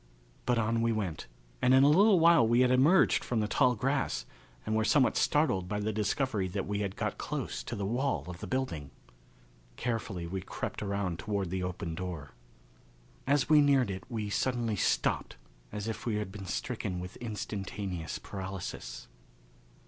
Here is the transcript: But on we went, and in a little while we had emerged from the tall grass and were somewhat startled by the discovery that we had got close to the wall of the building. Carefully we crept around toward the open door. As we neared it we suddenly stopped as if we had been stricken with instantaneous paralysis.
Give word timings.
But 0.47 0.57
on 0.57 0.81
we 0.81 0.91
went, 0.91 1.27
and 1.61 1.75
in 1.75 1.83
a 1.83 1.87
little 1.87 2.19
while 2.19 2.47
we 2.47 2.61
had 2.61 2.71
emerged 2.71 3.23
from 3.23 3.39
the 3.39 3.47
tall 3.47 3.75
grass 3.75 4.25
and 4.65 4.75
were 4.75 4.83
somewhat 4.83 5.15
startled 5.15 5.67
by 5.69 5.79
the 5.79 5.93
discovery 5.93 6.47
that 6.47 6.65
we 6.65 6.79
had 6.79 6.95
got 6.95 7.19
close 7.19 7.61
to 7.61 7.75
the 7.75 7.85
wall 7.85 8.23
of 8.27 8.39
the 8.39 8.47
building. 8.47 8.89
Carefully 9.75 10.25
we 10.25 10.41
crept 10.41 10.81
around 10.81 11.19
toward 11.19 11.51
the 11.51 11.61
open 11.61 11.93
door. 11.93 12.31
As 13.27 13.47
we 13.47 13.61
neared 13.61 13.91
it 13.91 14.03
we 14.09 14.31
suddenly 14.31 14.75
stopped 14.75 15.35
as 15.71 15.87
if 15.87 16.03
we 16.07 16.15
had 16.15 16.31
been 16.31 16.47
stricken 16.47 16.99
with 16.99 17.15
instantaneous 17.17 18.17
paralysis. 18.17 19.07